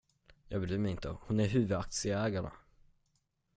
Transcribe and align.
Jag 0.47 0.61
bryr 0.61 0.77
mig 0.77 0.91
inte, 0.91 1.15
hon 1.21 1.39
är 1.39 1.47
huvudaktieägare. 1.47 2.49